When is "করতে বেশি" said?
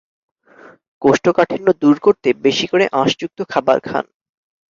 1.99-2.65